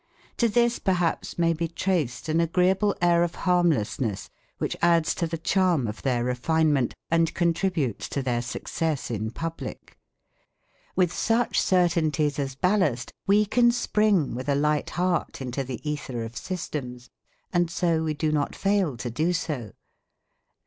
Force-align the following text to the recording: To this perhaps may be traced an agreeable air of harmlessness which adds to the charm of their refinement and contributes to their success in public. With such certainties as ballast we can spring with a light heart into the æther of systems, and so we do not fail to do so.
To 0.37 0.49
this 0.49 0.79
perhaps 0.79 1.37
may 1.37 1.53
be 1.53 1.67
traced 1.67 2.27
an 2.27 2.39
agreeable 2.41 2.95
air 3.03 3.21
of 3.21 3.35
harmlessness 3.45 4.31
which 4.57 4.75
adds 4.81 5.13
to 5.13 5.27
the 5.27 5.37
charm 5.37 5.85
of 5.87 6.01
their 6.01 6.23
refinement 6.23 6.95
and 7.11 7.31
contributes 7.35 8.09
to 8.09 8.23
their 8.23 8.41
success 8.41 9.11
in 9.11 9.29
public. 9.29 9.99
With 10.95 11.13
such 11.13 11.61
certainties 11.61 12.39
as 12.39 12.55
ballast 12.55 13.11
we 13.27 13.45
can 13.45 13.69
spring 13.71 14.33
with 14.33 14.49
a 14.49 14.55
light 14.55 14.89
heart 14.89 15.39
into 15.39 15.63
the 15.63 15.79
æther 15.85 16.25
of 16.25 16.35
systems, 16.35 17.11
and 17.53 17.69
so 17.69 18.03
we 18.03 18.15
do 18.15 18.31
not 18.31 18.55
fail 18.55 18.97
to 18.97 19.11
do 19.11 19.33
so. 19.33 19.73